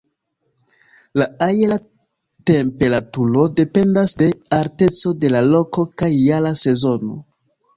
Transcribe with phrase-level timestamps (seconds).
[1.21, 1.75] La aera
[2.51, 4.31] temperaturo dependas de
[4.61, 7.21] alteco de la loko kaj jara sezono.